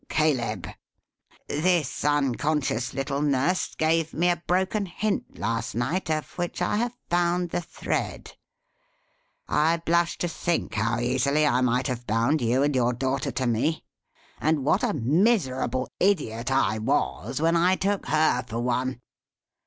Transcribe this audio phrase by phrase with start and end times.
[0.09, 0.67] Caleb!
[1.47, 6.95] This unconscious little nurse gave me a broken hint last night, of which I have
[7.11, 8.33] found the thread.
[9.47, 13.45] I blush to think how easily I might have bound you and your daughter to
[13.45, 13.85] me;
[14.39, 19.01] and what a miserable idiot I was, when I took her for one!